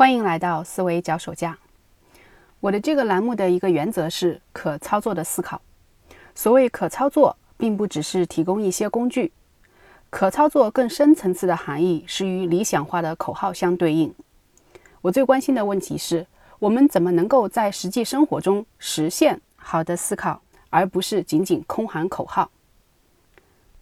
[0.00, 1.58] 欢迎来到思维脚手架。
[2.60, 5.60] 我的这个栏目的一个原则是可操作的思考。
[6.34, 9.30] 所谓可操作，并不只是提供一些工具，
[10.08, 14.14] 可操作更深层次的含义是与理想化的口号相对应。
[15.02, 16.26] 我最关心的问题是，
[16.60, 20.40] 我们怎么能够在实际生活中实现好的思考，
[20.70, 22.50] 而不是仅仅空喊口号？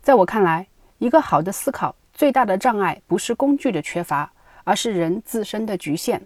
[0.02, 0.66] 在我看来，
[0.98, 4.32] 一个好的思考最大的障碍不是工具的缺乏。
[4.68, 6.20] 而是人自身的局限。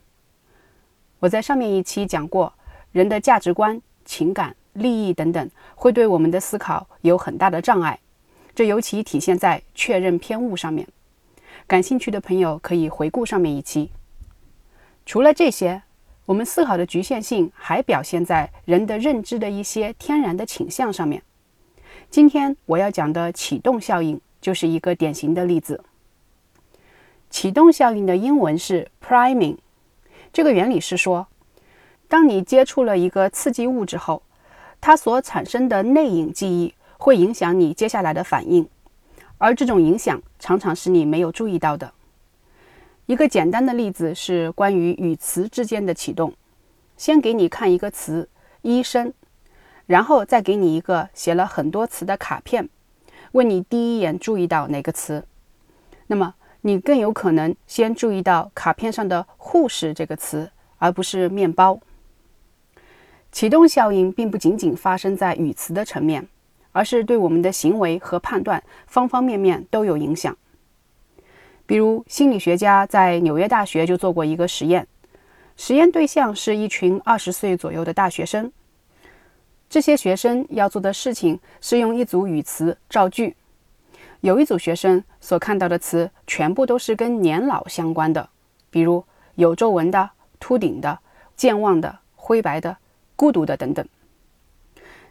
[1.21, 2.53] 我在上面一期讲过，
[2.91, 8.01] 人的价值观、情感、利益等等，会对我们的思考有很大的障碍。
[8.53, 10.89] 这尤其体现在确认偏误上面。
[11.69, 13.93] 感兴趣的朋友可以回顾上面一期。
[15.07, 15.81] 除了这些，
[16.27, 21.23] 我们思考的局限性还表现在人的认知的一些天然的倾向上面。
[22.11, 25.85] 今天我要讲的启动效应就是一个典型的例子。
[27.33, 29.57] 启动效应的英文是 priming。
[30.35, 31.27] 这个原理是说，
[32.07, 34.23] 当你接触了一个刺激物之后，
[34.83, 38.69] 它所产生的内隐记忆会影响你接下来的反应，
[39.39, 41.95] 而这种影响常常是你没有注意到的。
[43.07, 46.35] 一个简单的例子是关于语词之间的启动。
[46.99, 48.29] 先给你看一个词
[48.61, 49.13] “医生”，
[49.87, 52.69] 然后再给你一个写了很多词的卡片，
[53.33, 55.25] 问你第一眼注意到哪个词。
[56.07, 61.79] 那么，你更有可能先注意到卡片上的“护士”这个词，而不是面包。
[63.31, 66.29] 启动效应并不仅仅发生在语词的层面，
[66.71, 70.37] 而是对我们的行为和判断方方面面都有影响。
[71.67, 74.87] 比如，心理学家在纽约大学就做过一个实验，
[75.57, 78.53] 实验对象是一群二十岁左右的大学生。
[79.69, 83.35] 这些学生要做的事情是用一组语词造句。
[84.23, 88.29] 有一组学生所看到的词全部都是跟年老相关的，
[88.71, 91.01] 比如有皱纹的、秃顶的、
[91.35, 92.77] 健忘的、灰白的、
[93.17, 93.85] 孤独的等等。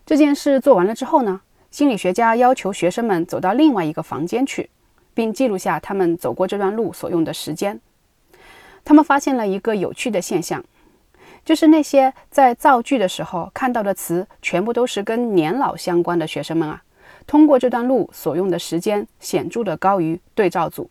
[0.06, 4.70] 这件事做完了之后呢，心理学家要求学生们走到另外一个房间去，
[5.14, 7.82] 并记录下他们走过这段路所用的时间。
[8.86, 10.64] 他们发现了一个有趣的现象，
[11.44, 16.82] 就是那些在造句的时候看到的词全部都是跟年老相关的学生们啊。
[17.32, 20.90] 通过这段路所用的时间显著的高于对照组，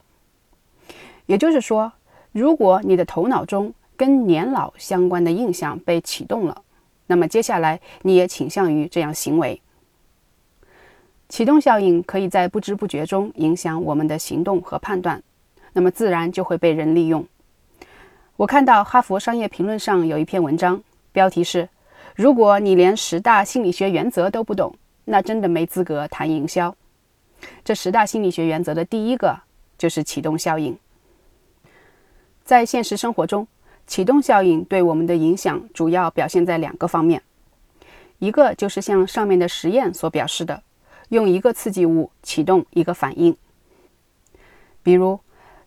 [1.27, 1.93] 也就是说，
[2.33, 6.62] 如果你的头脑中跟年老相关的印象被启动了，
[7.09, 9.61] 那么接下来你也倾向于这样行为。
[11.28, 15.22] 启动效应可以在不知不觉中影响我们的行动和判断，
[15.75, 17.22] 那么自然就会被人利用。
[18.39, 21.69] 我看到《哈佛商业评论》上有一篇文章，标题是
[22.17, 24.75] ：“如果你连十大心理学原则都不懂。”
[25.10, 26.75] 那真的没资格谈营销。
[27.65, 29.41] 这十大心理学原则的第一个
[29.76, 30.78] 就是启动效应。
[32.44, 33.47] 在现实生活中，
[33.88, 37.22] 启动效应对我们的影响主要表现在两个方面，
[38.19, 40.62] 一个就是像上面的实验所表示的，
[41.09, 43.37] 用一个刺激物启动一个反应。
[44.84, 45.19] 比如，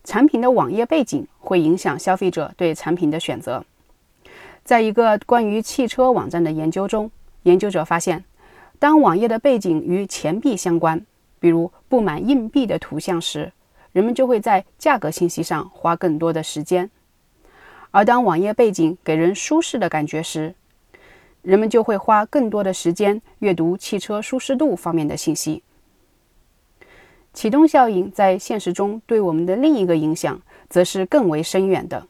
[0.04, 3.62] 产品的网页背景会影响消费者对产品的选择。
[4.64, 7.10] 在一个关于汽车网站的研究中，
[7.42, 8.24] 研究者发现。
[8.84, 11.06] 当网页的背景与钱币相关，
[11.40, 13.50] 比如布满硬币的图像时，
[13.92, 16.88] 人们就会在价格信息上花更多的时间；
[17.92, 20.54] 而当网页背景给人舒适的感觉时，
[21.40, 25.62] 人们就会花更多的时间阅读汽车舒适度方面的信息。
[27.32, 32.06] 启动效应在现实中对我们的另一个影响，则是更为深远的。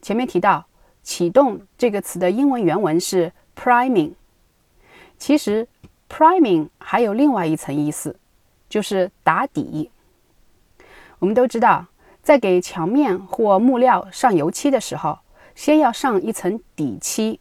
[0.00, 0.66] 前面提到
[1.02, 4.12] “启动”这个词的英文原文是 “priming”。
[5.18, 5.66] 其实
[6.08, 8.18] ，priming 还有另外一层意思，
[8.68, 9.90] 就是打底。
[11.18, 11.86] 我们都知道，
[12.22, 15.18] 在给墙面或木料上油漆的时候，
[15.54, 17.40] 先要上一层底漆，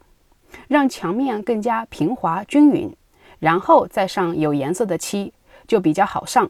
[0.67, 2.95] 让墙面更加平滑均匀，
[3.39, 5.33] 然后再上有颜色的漆，
[5.67, 6.49] 就比较好上。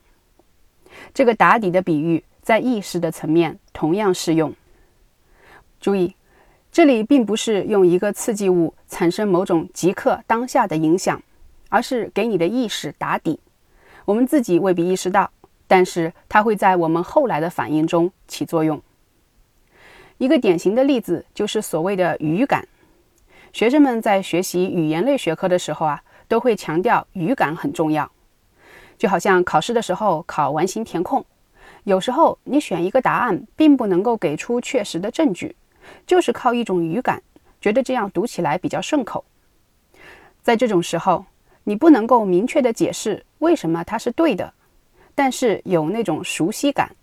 [1.13, 4.53] 这个打底的比喻在意识的层面同样适用。
[5.79, 6.15] 注意。
[6.73, 11.21] 这里并不是用一个刺激物产生某种即刻当下的影响，
[11.69, 13.39] 而是给你的意识打底。
[14.05, 15.29] 我们自己未必意识到，
[15.67, 18.81] 但是它会在我们后来的反应中起作用。
[20.17, 22.67] 一个典型的例子就是所谓的语感。
[23.51, 28.11] 学生们在学习语言类学科的时候啊，都会强调语感很重要。
[28.97, 31.23] 就好像考试的时候考完形填空，
[31.83, 35.55] 有时候你选一个答案，并不能够给出确实的证据。
[36.05, 37.21] 就是靠一种语感，
[37.61, 39.23] 觉得这样读起来比较顺口。
[40.41, 41.25] 在这种时候，
[41.63, 44.53] 你不能够明确的解释为什么它是对的，
[45.15, 46.95] 但是有那种熟悉感，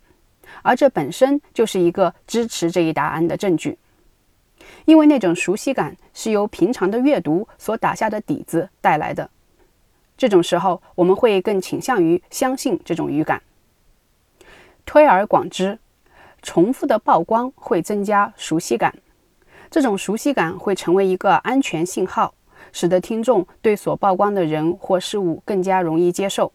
[0.61, 3.77] 而这本身就是一个支持这一答案的证据。
[4.85, 9.29] 因为那种熟悉感是由平常的阅读所打下的底子带来的。
[10.17, 13.41] 这种时候，我们会更倾向于相信这种语感。
[14.85, 15.79] 推而广之，
[16.41, 18.95] 重复的曝光会增加熟悉感，
[19.69, 22.33] 这种熟悉感会成为一个安全信号，
[22.71, 26.51] 使得听众对所曝光的人或事物更加容易接受。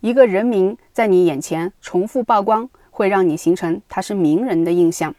[0.00, 5.14] 一个人名在你眼前重复曝光，会让你形成他是名人的印象。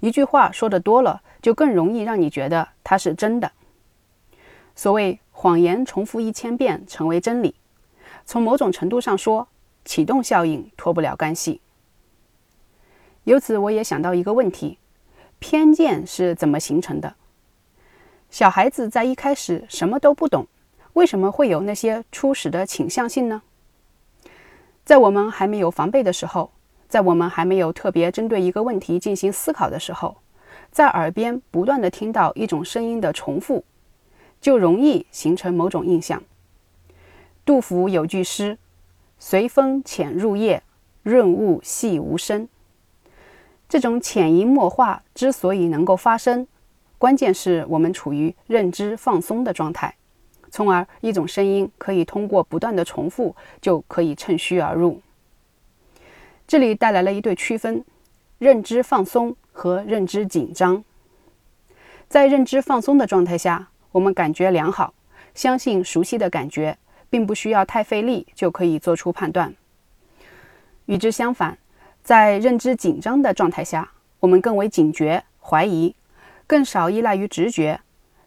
[0.00, 3.52] 一句话说的多了，就更容易让你觉得它是真的。
[4.74, 7.54] 所谓谎言重复一千遍成为真理，
[8.24, 9.48] 从某种程度上说，
[9.84, 11.60] 启动效应脱不了干系。
[13.24, 14.78] 由此，我也想到一个问题：
[15.38, 17.14] 偏见是怎么形成的？
[18.30, 20.46] 小孩子在一开始什么都不懂，
[20.94, 23.42] 为什么会有那些初始的倾向性呢？
[24.84, 26.50] 在我们还没有防备的时候。
[26.88, 30.18] 在我们还没有特别针对一个问题进行思考的时候，
[30.70, 33.64] 在耳边不断的听到一种声音的重复，
[34.42, 36.22] 就容易形成某种印象。
[37.46, 38.58] 杜甫有句诗
[39.18, 40.62] ：“随风潜入夜，
[41.02, 42.46] 润物细无声。”
[43.72, 46.46] 这种潜移默化之所以能够发生，
[46.98, 49.94] 关键是我们处于认知放松的状态，
[50.50, 55.00] 从而一种声音可以通过不断的重复就可以趁虚而入。
[56.46, 57.82] 这里带来了一对区分：
[58.36, 60.84] 认知放松和认知紧张。
[62.10, 64.92] 在认知放松的状态下，我们感觉良好，
[65.34, 66.76] 相信熟悉的感觉，
[67.08, 69.54] 并不需要太费力就可以做出判断。
[70.84, 71.56] 与之相反，
[72.02, 75.94] 在认知紧张的状态下，我们更为警觉、怀疑，
[76.46, 77.80] 更少依赖于直觉，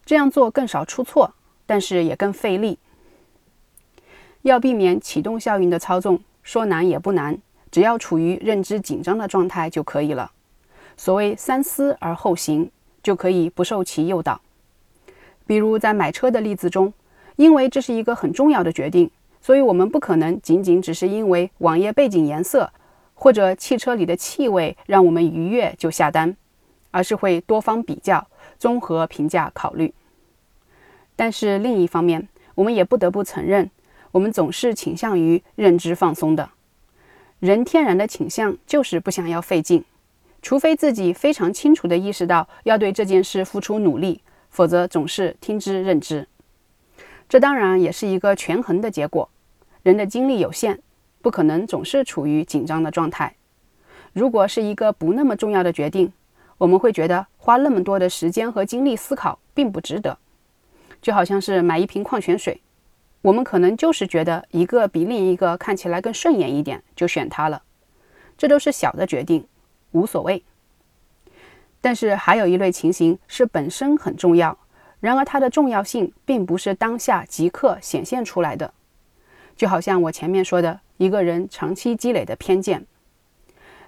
[0.05, 1.33] 这样做更少出错，
[1.65, 2.79] 但是也更费力。
[4.43, 7.37] 要避免启动效应的操纵，说难也不难。
[7.71, 10.31] 只要处于认知紧张的状态就可以了。
[10.95, 12.71] 所谓三思而后行，
[13.03, 14.39] 就可以不受其诱导。
[15.45, 16.93] 比如在买车的例子中，
[17.35, 19.11] 因为这是一个很重要的决定，
[19.41, 22.71] 所以我们不可能仅仅只是因为网页背景颜色
[23.25, 26.37] 或者汽车里的气味让我们愉悦就下单，
[26.91, 28.27] 而是会多方比较、
[28.59, 29.91] 综合评价考虑。
[31.15, 33.71] 但是另一方面，我们也不得不承认，
[34.11, 36.51] 我们总是倾向于认知放松的。
[37.39, 39.83] 人天然的倾向就是不想要费劲，
[40.43, 46.27] 除非自己非常清楚地意识到要对这件事付出努力，否则总是听之任之。
[47.27, 49.27] 这当然也是一个权衡的结果。
[49.81, 50.79] 人的精力有限，
[51.25, 53.35] 不可能总是处于紧张的状态。
[54.13, 56.13] 如果是一个不那么重要的决定，
[56.59, 60.19] 我们会觉得花那么多的时间和精力思考并不值得。
[61.01, 62.61] 就好像是买一瓶矿泉水。
[63.23, 67.63] 我们可能就是觉得一个比另一个看起来更顺眼一点，就选它了。
[68.37, 69.47] 这都是小的决定，
[69.93, 70.43] 无所谓。
[71.81, 74.55] 但是还有一类情形是本身很重要，
[74.99, 78.71] 然而它的重要性并不是当下即刻显现出来的。
[79.55, 82.85] 就好像我前面说的，一个人长期积累的偏见，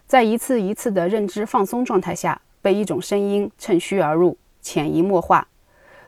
[0.05, 5.47] 在一次一次的认知放松状态下，被一种声音趁虚而入，潜移默化。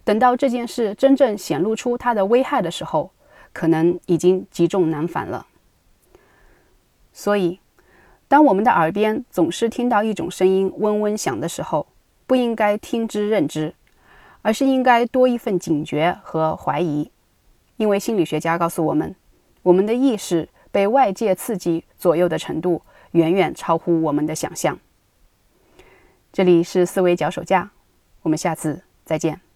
[0.06, 3.12] 等到这件事真正显露出它的危害的时候，
[3.52, 5.46] 可能已经积重难返了。
[7.12, 7.60] 所以，
[8.28, 11.88] 当我们的耳边总是听到一种声音嗡嗡响的时候，
[12.26, 13.74] 不应该听之任之，
[14.42, 17.12] 而是应该多一份警觉和怀疑。
[17.78, 19.16] 因为心理学家告诉我们，
[19.70, 24.80] 我们的意识被外界刺激左右的程度远远超乎我们的想象。
[26.34, 27.70] 这里是思维脚手架，
[28.24, 29.49] 我们下次再见。